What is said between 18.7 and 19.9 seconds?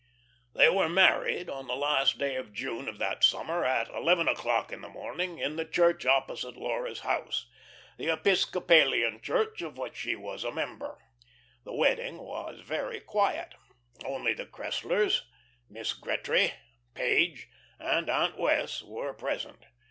were present.